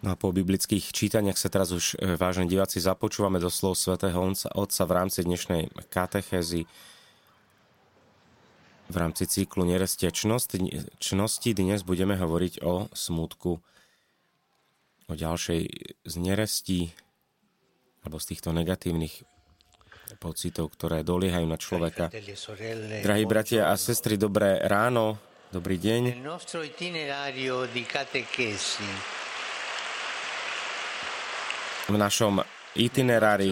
[0.00, 4.16] No a po biblických čítaniach sa teraz už, e, vážne diváci, započúvame do slov svätého
[4.56, 6.64] Otca v rámci dnešnej katechézy
[8.90, 11.50] v rámci cyklu Nerestia čnosti.
[11.54, 13.62] Dnes budeme hovoriť o smutku,
[15.06, 15.62] o ďalšej
[16.02, 16.90] z nerestí
[18.02, 19.22] alebo z týchto negatívnych
[20.18, 22.10] pocitov, ktoré doliehajú na človeka.
[23.06, 25.22] Drahí bratia a sestry, dobré ráno,
[25.54, 26.26] dobrý deň.
[31.90, 32.38] V našom
[32.78, 33.50] itinerári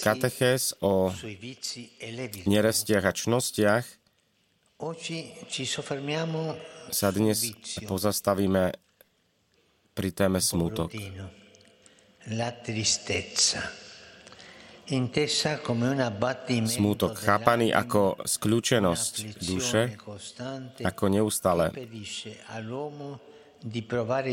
[0.00, 1.12] katechés o
[2.48, 3.84] nerestiach a čnostiach.
[6.90, 7.38] Sa dnes
[7.84, 8.72] pozastavíme
[9.92, 10.90] pri téme smútok.
[16.66, 19.14] Smútok chápaný ako skľúčenosť
[19.44, 19.82] duše,
[20.82, 21.70] ako neustále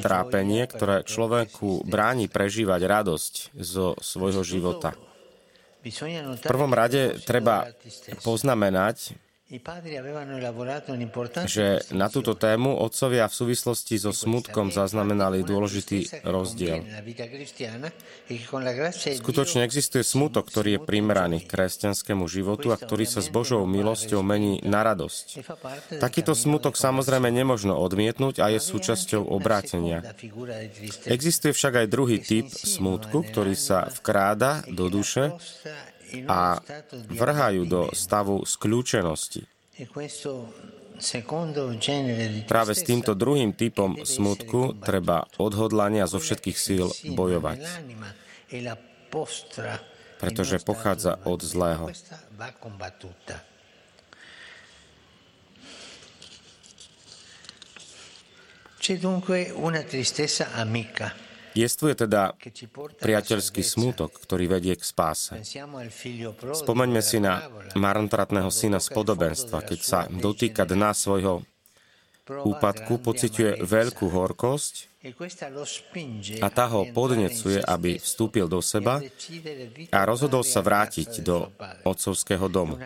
[0.00, 4.92] trápenie, ktoré človeku bráni prežívať radosť zo svojho života.
[5.84, 7.68] V prvom rade treba
[8.24, 9.12] poznamenať,
[11.44, 16.80] že na túto tému otcovia v súvislosti so smutkom zaznamenali dôležitý rozdiel.
[19.20, 24.64] Skutočne existuje smutok, ktorý je primeraný kresťanskému životu a ktorý sa s Božou milosťou mení
[24.64, 25.44] na radosť.
[26.00, 30.00] Takýto smutok samozrejme nemožno odmietnúť a je súčasťou obrátenia.
[31.04, 35.36] Existuje však aj druhý typ smutku, ktorý sa vkráda do duše
[36.28, 36.60] a
[37.10, 39.44] vrhajú do stavu skľúčenosti.
[42.46, 47.58] Práve s týmto druhým typom smutku treba odhodlania zo všetkých síl bojovať,
[50.22, 51.90] pretože pochádza od zlého.
[58.84, 62.34] C'è dunque una tristezza amica Jestvuje teda
[62.98, 65.38] priateľský smútok, ktorý vedie k spáse.
[66.50, 67.46] Spomeňme si na
[67.78, 71.46] marnotratného syna z podobenstva, keď sa dotýka dna svojho
[72.26, 74.90] úpadku, pociťuje veľkú horkosť
[76.40, 79.04] a tá ho podnecuje, aby vstúpil do seba
[79.92, 81.52] a rozhodol sa vrátiť do
[81.84, 82.80] otcovského domu.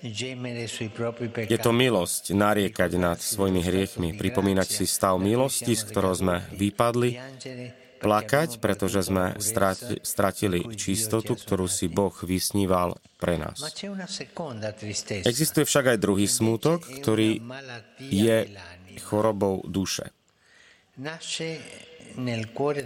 [0.00, 7.20] Je to milosť nariekať nad svojimi hriechmi, pripomínať si stav milosti, z ktorého sme vypadli,
[8.00, 9.36] plakať, pretože sme
[10.00, 13.60] stratili čistotu, ktorú si Boh vysníval pre nás.
[15.28, 17.44] Existuje však aj druhý smútok, ktorý
[18.00, 18.48] je
[19.04, 20.16] chorobou duše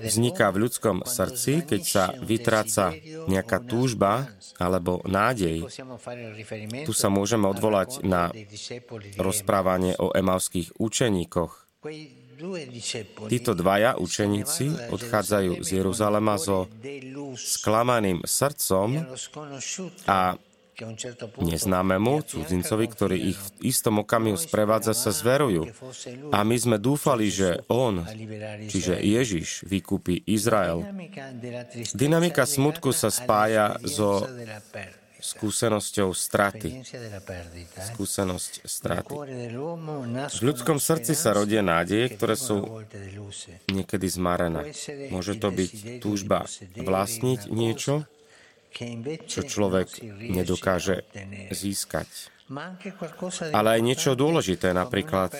[0.04, 2.94] vzniká v ľudskom srdci, keď sa vytráca
[3.26, 4.28] nejaká túžba
[4.60, 5.66] alebo nádej.
[6.84, 8.30] Tu sa môžeme odvolať na
[9.18, 11.52] rozprávanie o emavských učeníkoch.
[13.30, 16.66] Títo dvaja učeníci odchádzajú z Jeruzalema so
[17.38, 19.06] sklamaným srdcom
[20.10, 20.34] a
[21.38, 25.70] neznámemu cudzincovi, ktorý ich v istom okamihu sprevádza, sa zverujú.
[26.34, 28.02] A my sme dúfali, že on,
[28.66, 30.82] čiže Ježiš, vykúpi Izrael.
[31.94, 34.26] Dynamika smutku sa spája so
[35.24, 36.84] skúsenosťou straty.
[37.96, 39.14] Skúsenosť straty.
[40.28, 42.84] V ľudskom srdci sa rodia nádeje, ktoré sú
[43.72, 44.76] niekedy zmarené.
[45.08, 46.44] Môže to byť túžba
[46.76, 48.04] vlastniť niečo,
[49.30, 51.06] čo človek nedokáže
[51.54, 52.33] získať
[53.56, 55.32] ale aj niečo dôležité, napríklad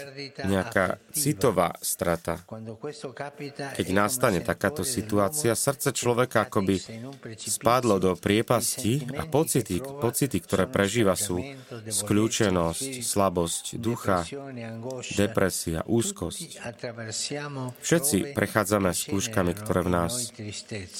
[0.49, 2.41] nejaká citová strata.
[3.77, 6.81] Keď nastane takáto situácia, srdce človeka akoby
[7.37, 11.45] spadlo do priepasti a pocity, pocity, ktoré prežíva sú
[11.85, 14.25] skľúčenosť, slabosť ducha,
[15.13, 16.49] depresia, úzkosť.
[17.85, 20.33] Všetci prechádzame skúškami, ktoré v nás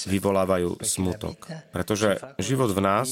[0.05, 3.09] vyvolávajú smutok, pretože život v nás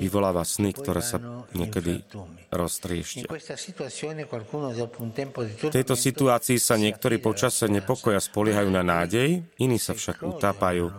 [0.00, 1.20] vyvoláva sny, ktoré sa
[1.52, 3.26] niekedy niekedy roztrieštia.
[5.52, 10.92] V tejto situácii sa niektorí počase nepokoja spoliehajú na nádej, iní sa však utápajú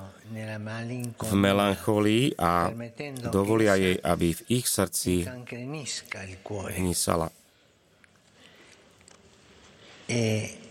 [1.20, 2.74] v melancholii a
[3.30, 5.30] dovolia jej, aby v ich srdci
[6.74, 7.30] hnisala.
[10.10, 10.64] E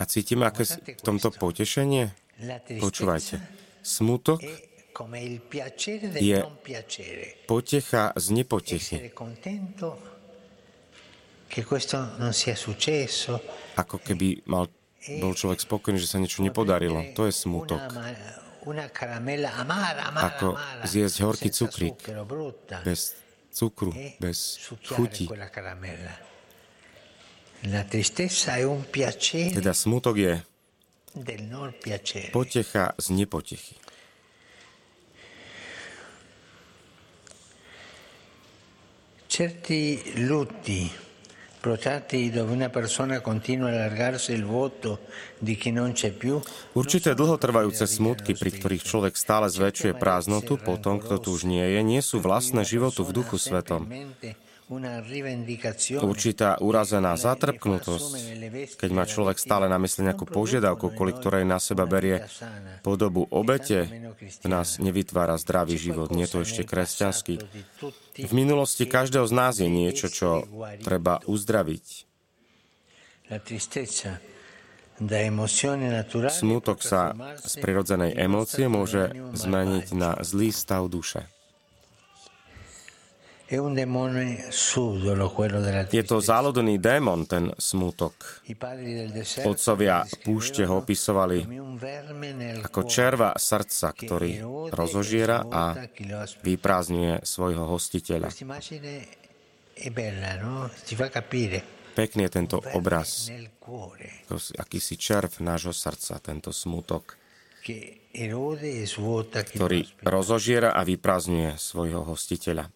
[0.00, 2.16] a cítime aké v tomto potešenie?
[2.80, 3.38] Počúvajte.
[3.84, 4.40] Smutok
[6.18, 6.38] je
[7.46, 8.96] potecha z nepotechy.
[13.76, 14.72] Ako keby mal,
[15.04, 17.12] e bol človek spokojný, že sa niečo nepodarilo.
[17.12, 17.80] To je smutok.
[20.16, 20.48] Ako
[20.86, 21.98] zjesť horký cukrík
[22.86, 23.18] bez
[23.52, 24.56] cukru, e bez
[24.86, 25.28] chuti.
[29.52, 30.32] Teda smutok je
[32.32, 33.76] potecha z nepotechy.
[45.96, 46.36] C'è più.
[46.76, 51.64] Určité dlhotrvajúce smutky, pri ktorých človek stále zväčšuje prázdnotu po tom, kto tu už nie
[51.64, 53.88] je, nie sú vlastné životu v duchu svetom.
[56.00, 58.12] Určitá urazená zatrpknutosť,
[58.78, 62.24] keď má človek stále na mysli nejakú požiadavku, kvôli ktorej na seba berie
[62.80, 66.14] podobu obete, v nás nevytvára zdravý život.
[66.14, 67.34] Nie to ešte kresťanský.
[68.16, 70.46] V minulosti každého z nás je niečo, čo
[70.80, 71.86] treba uzdraviť.
[76.30, 77.02] Smutok sa
[77.40, 81.26] z prirodzenej emócie môže zmeniť na zlý stav duše.
[85.92, 88.16] Je to záludný démon, ten smútok.
[89.44, 91.44] Otcovia púšte ho opisovali
[92.64, 94.40] ako červa srdca, ktorý
[94.72, 95.76] rozožiera a
[96.40, 98.32] vyprázdňuje svojho hostiteľa.
[101.92, 103.28] Pekný je tento obraz,
[104.56, 107.20] akýsi červ nášho srdca, tento smútok,
[109.44, 112.72] ktorý rozožiera a vyprázdňuje svojho hostiteľa.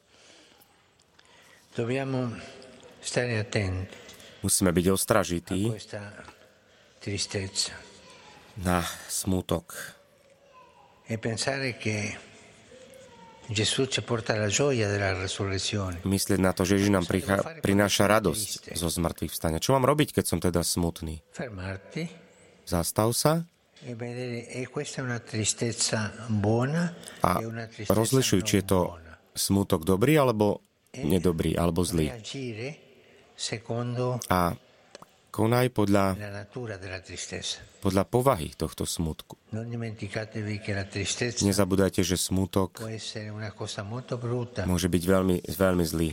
[4.41, 5.69] Musíme byť ostražití
[8.57, 8.81] na
[9.13, 9.77] smutok.
[11.07, 11.15] E
[16.03, 19.63] Myslieť na to, že Ježiš nám prichá, prináša radosť zo zmrtvých vstania.
[19.63, 21.23] Čo mám robiť, keď som teda smutný?
[22.67, 23.47] Zastav sa
[23.87, 24.67] e e
[27.23, 27.31] a
[27.87, 28.99] rozlišuj, či je to
[29.37, 30.66] smutok dobrý alebo
[31.05, 32.13] nedobrý alebo zlý.
[34.33, 34.41] A
[35.37, 36.17] konaj podľa,
[37.85, 39.37] podľa povahy tohto smutku.
[41.45, 42.81] Nezabúdajte, že smutok
[44.65, 46.11] môže byť veľmi, veľmi zlý,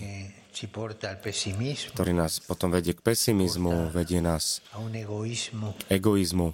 [1.95, 6.53] ktorý nás potom vedie k pesimizmu, vedie nás k egoizmu,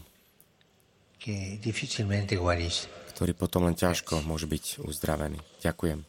[3.19, 5.41] ktorý potom len ťažko môže byť uzdravený.
[5.59, 6.08] Ďakujem.